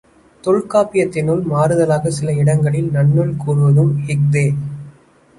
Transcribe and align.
தொல்காப்பியத்தினும் 0.43 1.43
மாறுதலாகச் 1.51 2.15
சில 2.17 2.33
இடங்களில் 2.33 2.89
நன்னூல் 2.91 3.35
கூறுவதும் 3.45 3.93
இஃதே. 4.07 4.45